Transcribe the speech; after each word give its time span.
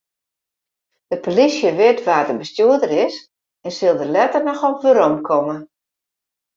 De 1.11 1.17
plysje 1.25 1.69
wit 1.79 1.99
wa't 2.05 2.27
de 2.29 2.35
bestjoerder 2.41 2.91
is 3.05 3.15
en 3.65 3.71
sil 3.77 3.95
dêr 3.99 4.13
letter 4.15 4.43
noch 4.45 4.63
op 4.69 4.77
weromkomme. 4.83 5.55